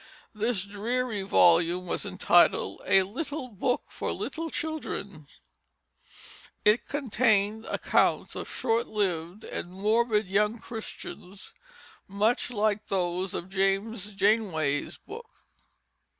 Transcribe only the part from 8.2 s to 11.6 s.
of short lived and morbid young Christians,